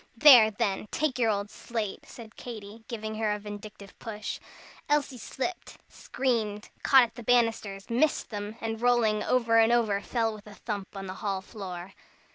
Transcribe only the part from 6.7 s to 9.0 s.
caught at the banisters, missed them, and